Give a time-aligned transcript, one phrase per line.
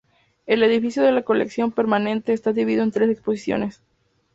[0.47, 3.83] El edificio de la colección permanente está dividido en tres exposiciones.